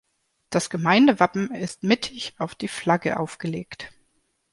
Das 0.49 0.71
Gemeindewappen 0.71 1.53
ist 1.53 1.83
mittig 1.83 2.33
auf 2.39 2.55
die 2.55 2.67
Flagge 2.69 3.19
aufgelegt. 3.19 3.93